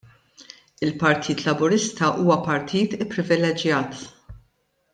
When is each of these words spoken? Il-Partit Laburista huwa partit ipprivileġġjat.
Il-Partit 0.85 1.43
Laburista 1.47 2.09
huwa 2.21 2.39
partit 2.47 2.89
ipprivileġġjat. 3.07 4.01